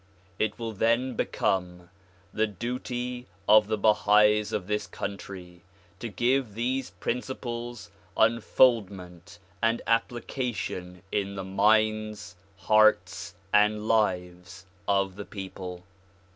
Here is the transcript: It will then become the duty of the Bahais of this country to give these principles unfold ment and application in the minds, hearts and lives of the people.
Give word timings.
It 0.39 0.57
will 0.57 0.71
then 0.73 1.13
become 1.13 1.91
the 2.33 2.47
duty 2.47 3.27
of 3.47 3.67
the 3.67 3.77
Bahais 3.77 4.51
of 4.51 4.65
this 4.65 4.87
country 4.87 5.61
to 5.99 6.09
give 6.09 6.55
these 6.55 6.89
principles 6.89 7.91
unfold 8.17 8.89
ment 8.89 9.37
and 9.61 9.79
application 9.85 11.03
in 11.11 11.35
the 11.35 11.43
minds, 11.45 12.35
hearts 12.57 13.35
and 13.53 13.87
lives 13.87 14.65
of 14.87 15.17
the 15.17 15.23
people. 15.25 15.83